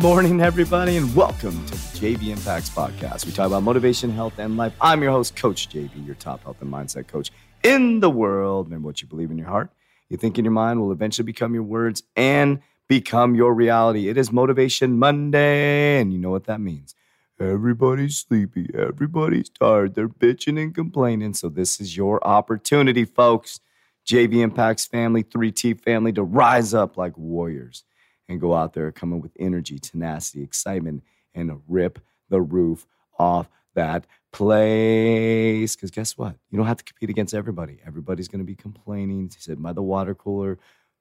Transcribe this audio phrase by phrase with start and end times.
[0.00, 3.26] morning, everybody, and welcome to the JV Impacts Podcast.
[3.26, 4.72] We talk about motivation, health, and life.
[4.80, 7.30] I'm your host, Coach JV, your top health and mindset coach
[7.62, 8.68] in the world.
[8.68, 9.68] Remember what you believe in your heart,
[10.08, 14.08] you think in your mind will eventually become your words and become your reality.
[14.08, 16.94] It is Motivation Monday, and you know what that means.
[17.38, 21.34] Everybody's sleepy, everybody's tired, they're bitching and complaining.
[21.34, 23.60] So, this is your opportunity, folks.
[24.06, 27.84] JV Impacts family, 3T family, to rise up like warriors
[28.30, 31.02] and go out there coming with energy, tenacity, excitement,
[31.34, 32.86] and rip the roof
[33.18, 35.74] off that place.
[35.74, 36.36] Because guess what?
[36.50, 37.78] You don't have to compete against everybody.
[37.84, 40.58] Everybody's going to be complaining, He said, by the water cooler.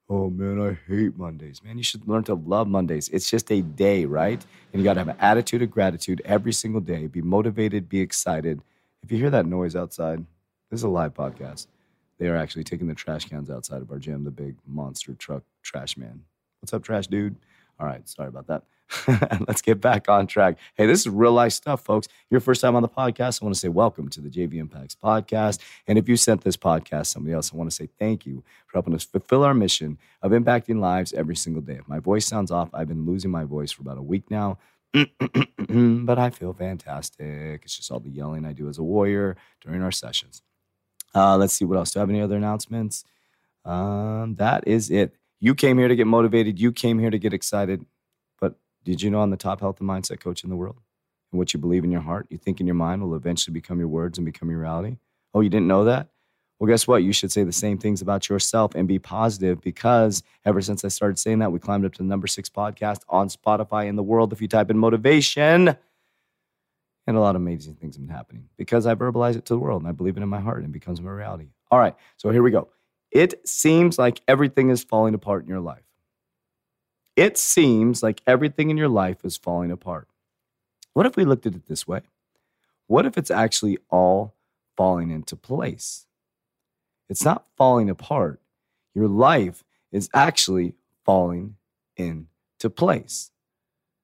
[0.09, 1.63] Oh man, I hate Mondays.
[1.63, 3.09] Man, you should learn to love Mondays.
[3.09, 4.43] It's just a day, right?
[4.73, 7.05] And you got to have an attitude of gratitude every single day.
[7.05, 8.59] Be motivated, be excited.
[9.03, 10.25] If you hear that noise outside,
[10.71, 11.67] this is a live podcast.
[12.17, 15.43] They are actually taking the trash cans outside of our gym, the big monster truck
[15.61, 16.23] trash man.
[16.61, 17.38] What's up, trash dude?
[17.79, 18.63] All right, sorry about that.
[19.47, 20.57] Let's get back on track.
[20.75, 22.09] Hey, this is real life stuff, folks.
[22.29, 24.93] Your first time on the podcast, I want to say welcome to the JV Impacts
[24.93, 25.59] podcast.
[25.87, 28.73] And if you sent this podcast somebody else, I want to say thank you for
[28.73, 31.75] helping us fulfill our mission of impacting lives every single day.
[31.75, 34.58] If my voice sounds off, I've been losing my voice for about a week now.
[34.93, 37.61] but I feel fantastic.
[37.64, 40.41] It's just all the yelling I do as a warrior during our sessions.
[41.15, 41.91] Uh, let's see what else.
[41.91, 43.05] Do I have any other announcements?
[43.64, 45.15] Um, that is it.
[45.39, 46.60] You came here to get motivated.
[46.60, 47.86] You came here to get excited.
[48.39, 50.77] But did you know I'm the top health and mindset coach in the world?
[51.32, 53.80] And what you believe in your heart, you think in your mind will eventually become
[53.80, 54.98] your words and become your reality.
[55.33, 56.08] Oh, you didn't know that?
[56.58, 57.04] Well, guess what?
[57.04, 60.89] You should say the same things about yourself and be positive because ever since I
[60.89, 64.04] started saying that, we climbed up to the number six podcast on Spotify in the
[64.04, 64.33] world.
[64.33, 65.77] If you type in motivation,
[67.08, 69.60] and a lot of amazing things have been happening because I verbalize it to the
[69.60, 71.48] world and I believe it in my heart and it becomes my reality.
[71.71, 72.67] All right, so here we go.
[73.11, 75.83] It seems like everything is falling apart in your life.
[77.15, 80.08] It seems like everything in your life is falling apart.
[80.93, 82.02] What if we looked at it this way?
[82.87, 84.36] What if it's actually all
[84.77, 86.05] falling into place?
[87.09, 88.39] It's not falling apart.
[88.93, 91.55] Your life is actually falling
[91.97, 93.31] into place.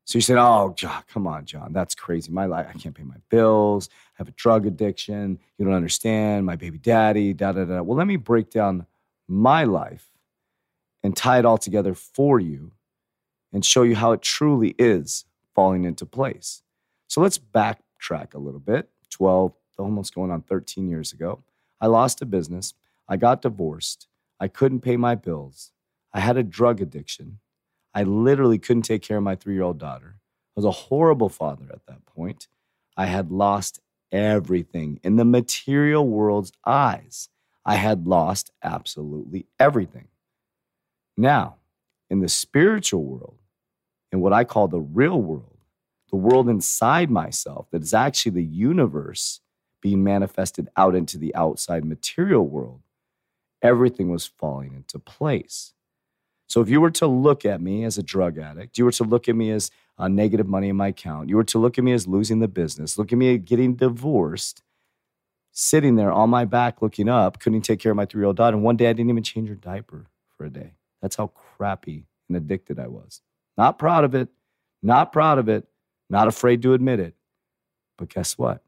[0.06, 1.74] So you said, Oh, John, come on, John.
[1.74, 2.32] That's crazy.
[2.32, 3.90] My life, I can't pay my bills.
[3.92, 5.40] I have a drug addiction.
[5.58, 6.46] You don't understand.
[6.46, 7.82] My baby daddy, da da da.
[7.82, 8.86] Well, let me break down
[9.28, 10.10] my life
[11.04, 12.72] and tie it all together for you
[13.54, 16.64] and show you how it truly is falling into place.
[17.08, 21.44] So let's backtrack a little bit 12, almost going on 13 years ago.
[21.80, 22.74] I lost a business.
[23.08, 24.08] I got divorced.
[24.40, 25.72] I couldn't pay my bills.
[26.14, 27.40] I had a drug addiction.
[27.94, 30.16] I literally couldn't take care of my three year old daughter.
[30.18, 32.48] I was a horrible father at that point.
[32.98, 33.80] I had lost
[34.12, 37.30] everything in the material world's eyes.
[37.66, 40.08] I had lost absolutely everything.
[41.18, 41.56] Now,
[42.10, 43.38] in the spiritual world,
[44.12, 45.58] in what I call the real world,
[46.10, 49.42] the world inside myself that is actually the universe
[49.82, 52.82] being manifested out into the outside material world,
[53.62, 55.74] everything was falling into place.
[56.48, 59.04] So if you were to look at me as a drug addict, you were to
[59.04, 61.94] look at me as negative money in my account, you were to look at me
[61.94, 64.62] as losing the business, look at me getting divorced,
[65.56, 68.36] sitting there on my back looking up, couldn't take care of my three year old
[68.36, 68.56] daughter.
[68.56, 70.06] And one day I didn't even change her diaper
[70.38, 70.74] for a day.
[71.02, 73.22] That's how crappy and addicted I was.
[73.58, 74.28] Not proud of it,
[74.84, 75.66] not proud of it,
[76.10, 77.16] not afraid to admit it.
[77.98, 78.62] But guess what?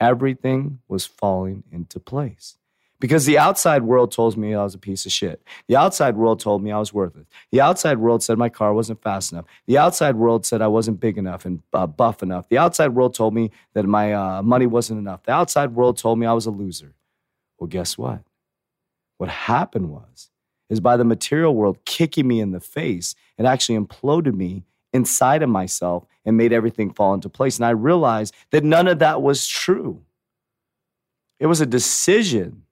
[0.00, 2.58] Everything was falling into place.
[3.00, 5.42] Because the outside world told me I was a piece of shit.
[5.68, 7.26] The outside world told me I was worthless.
[7.50, 9.44] The outside world said my car wasn't fast enough.
[9.66, 12.48] The outside world said I wasn't big enough and uh, buff enough.
[12.48, 15.24] The outside world told me that my uh, money wasn't enough.
[15.24, 16.94] The outside world told me I was a loser.
[17.58, 18.22] Well, guess what?
[19.18, 20.30] What happened was,
[20.70, 25.42] is by the material world kicking me in the face, it actually imploded me inside
[25.42, 27.58] of myself and made everything fall into place.
[27.58, 30.02] And I realized that none of that was true.
[31.38, 32.63] It was a decision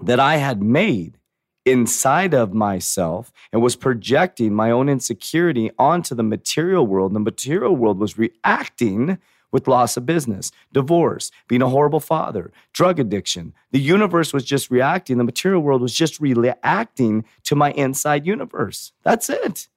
[0.00, 1.18] that I had made
[1.64, 7.14] inside of myself and was projecting my own insecurity onto the material world.
[7.14, 9.18] The material world was reacting
[9.52, 13.52] with loss of business, divorce, being a horrible father, drug addiction.
[13.70, 15.18] The universe was just reacting.
[15.18, 18.92] The material world was just reacting to my inside universe.
[19.02, 19.68] That's it.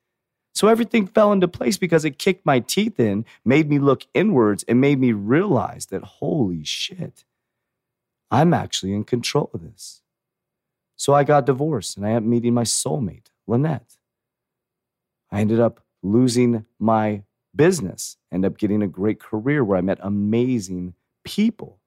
[0.53, 4.63] So everything fell into place because it kicked my teeth in, made me look inwards,
[4.63, 7.25] and made me realize that holy shit,
[8.31, 10.01] I'm actually in control of this.
[10.95, 13.97] So I got divorced and I ended up meeting my soulmate, Lynette.
[15.31, 17.23] I ended up losing my
[17.55, 20.93] business, ended up getting a great career where I met amazing
[21.23, 21.79] people.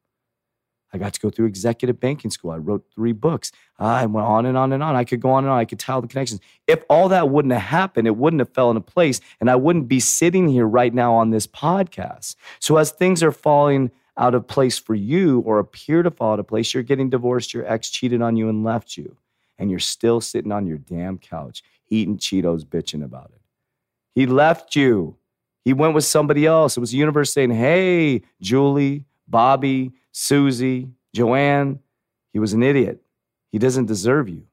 [0.92, 2.50] I got to go through executive banking school.
[2.50, 3.52] I wrote three books.
[3.78, 4.96] I went on and on and on.
[4.96, 5.58] I could go on and on.
[5.58, 6.40] I could tell the connections.
[6.66, 9.88] If all that wouldn't have happened, it wouldn't have fell into place, and I wouldn't
[9.88, 12.36] be sitting here right now on this podcast.
[12.58, 16.40] So as things are falling out of place for you or appear to fall out
[16.40, 19.16] of place, you're getting divorced, your ex cheated on you and left you,
[19.58, 23.40] and you're still sitting on your damn couch eating Cheetos, bitching about it.
[24.14, 25.16] He left you.
[25.64, 26.76] He went with somebody else.
[26.76, 31.80] It was the universe saying, hey, Julie, Bobby, Susie, Joanne,
[32.32, 33.02] he was an idiot.
[33.50, 34.44] He doesn't deserve you.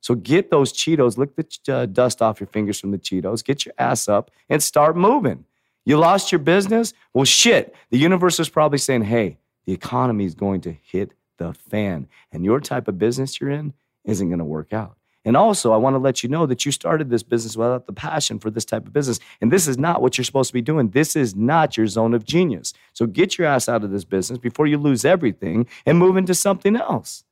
[0.00, 3.64] So get those Cheetos, lick the uh, dust off your fingers from the Cheetos, get
[3.64, 5.44] your ass up and start moving.
[5.86, 6.92] You lost your business?
[7.14, 7.74] Well, shit.
[7.90, 12.44] The universe is probably saying, hey, the economy is going to hit the fan, and
[12.44, 13.72] your type of business you're in
[14.04, 14.96] isn't going to work out.
[15.24, 17.92] And also, I want to let you know that you started this business without the
[17.92, 19.18] passion for this type of business.
[19.40, 20.90] And this is not what you're supposed to be doing.
[20.90, 22.72] This is not your zone of genius.
[22.92, 26.32] So get your ass out of this business before you lose everything and move into
[26.32, 27.24] something else.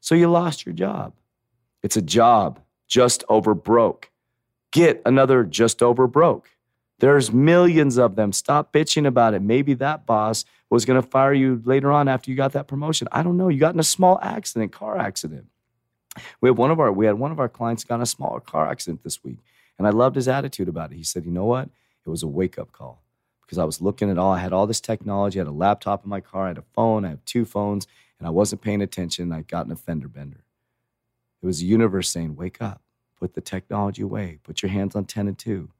[0.00, 1.14] So you lost your job.
[1.82, 4.10] It's a job just over broke.
[4.70, 6.50] Get another just over broke.
[7.00, 8.32] There's millions of them.
[8.32, 9.42] Stop bitching about it.
[9.42, 13.08] Maybe that boss was going to fire you later on after you got that promotion.
[13.12, 13.48] I don't know.
[13.48, 15.46] You got in a small accident, car accident.
[16.40, 18.40] We had one of our we had one of our clients got in a small
[18.40, 19.38] car accident this week,
[19.78, 20.96] and I loved his attitude about it.
[20.96, 21.68] He said, "You know what?
[22.04, 23.02] It was a wake up call
[23.42, 24.32] because I was looking at all.
[24.32, 25.38] I had all this technology.
[25.38, 26.46] I had a laptop in my car.
[26.46, 27.04] I had a phone.
[27.04, 27.86] I have two phones,
[28.18, 29.32] and I wasn't paying attention.
[29.32, 30.44] I got in a fender bender.
[31.40, 32.82] It was the universe saying, "Wake up!
[33.16, 34.40] Put the technology away.
[34.42, 35.70] Put your hands on ten and two."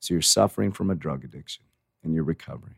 [0.00, 1.64] So you're suffering from a drug addiction
[2.02, 2.76] and you're recovering.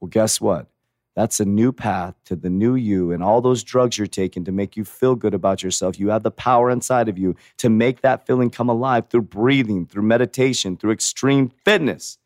[0.00, 0.68] Well, guess what?
[1.16, 4.52] That's a new path to the new you and all those drugs you're taking to
[4.52, 5.98] make you feel good about yourself.
[5.98, 9.86] You have the power inside of you to make that feeling come alive through breathing,
[9.86, 12.18] through meditation, through extreme fitness.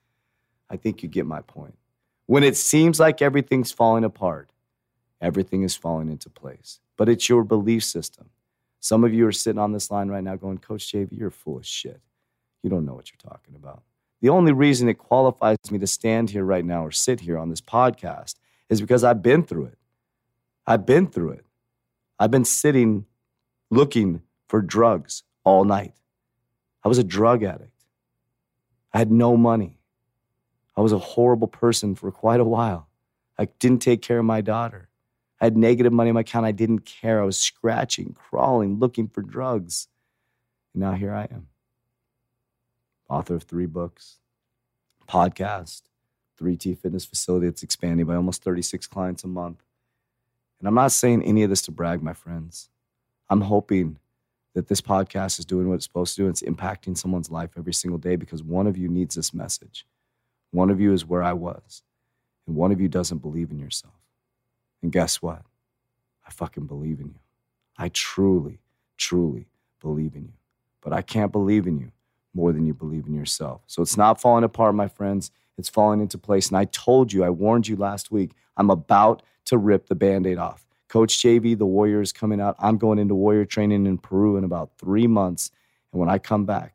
[0.68, 1.78] I think you get my point.
[2.26, 4.50] When it seems like everything's falling apart,
[5.20, 6.80] everything is falling into place.
[6.96, 8.30] But it's your belief system.
[8.80, 11.58] Some of you are sitting on this line right now going, Coach JV, you're full
[11.58, 12.00] of shit.
[12.62, 13.82] You don't know what you're talking about.
[14.20, 17.48] The only reason it qualifies me to stand here right now or sit here on
[17.48, 18.36] this podcast
[18.68, 19.78] is because I've been through it.
[20.66, 21.46] I've been through it.
[22.18, 23.06] I've been sitting
[23.70, 25.94] looking for drugs all night.
[26.84, 27.84] I was a drug addict.
[28.92, 29.78] I had no money.
[30.76, 32.88] I was a horrible person for quite a while.
[33.38, 34.88] I didn't take care of my daughter.
[35.40, 36.46] I had negative money in my account.
[36.46, 37.22] I didn't care.
[37.22, 39.88] I was scratching, crawling, looking for drugs.
[40.74, 41.48] And now here I am,
[43.10, 44.18] author of three books,
[45.08, 45.82] podcast,
[46.40, 49.62] 3T fitness facility that's expanding by almost 36 clients a month.
[50.58, 52.70] And I'm not saying any of this to brag, my friends.
[53.28, 53.98] I'm hoping
[54.54, 57.50] that this podcast is doing what it's supposed to do and it's impacting someone's life
[57.56, 59.86] every single day because one of you needs this message.
[60.50, 61.82] One of you is where I was,
[62.46, 63.94] and one of you doesn't believe in yourself.
[64.82, 65.42] And guess what?
[66.26, 67.20] I fucking believe in you.
[67.78, 68.60] I truly,
[68.96, 69.46] truly
[69.80, 70.32] believe in you.
[70.80, 71.92] But I can't believe in you
[72.34, 73.62] more than you believe in yourself.
[73.66, 75.30] So it's not falling apart, my friends.
[75.58, 76.48] It's falling into place.
[76.48, 80.26] And I told you, I warned you last week, I'm about to rip the band
[80.26, 80.66] aid off.
[80.88, 82.56] Coach JV, the Warrior is coming out.
[82.58, 85.50] I'm going into Warrior training in Peru in about three months.
[85.92, 86.74] And when I come back,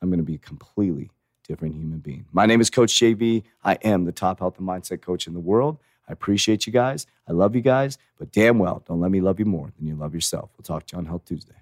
[0.00, 1.10] I'm going to be a completely
[1.46, 2.26] different human being.
[2.32, 3.44] My name is Coach JV.
[3.62, 5.78] I am the top health and mindset coach in the world.
[6.08, 7.06] I appreciate you guys.
[7.28, 9.94] I love you guys, but damn well, don't let me love you more than you
[9.94, 10.50] love yourself.
[10.56, 11.61] We'll talk to you on Health Tuesday.